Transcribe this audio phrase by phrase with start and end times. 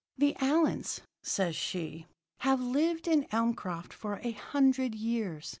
[0.17, 2.07] "'The Allyns,' says she,
[2.39, 5.49] 'have lived in Elmcroft for a hundred years.